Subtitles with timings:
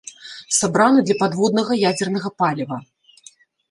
[0.59, 2.85] Сабраны для падводнага ядзернага паліва.